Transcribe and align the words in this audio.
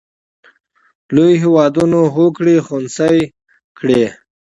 لوی 1.15 1.33
هېوادونه 1.43 1.99
هوکړې 2.15 2.55
خنثی 2.67 3.17
کړي. 3.77 4.03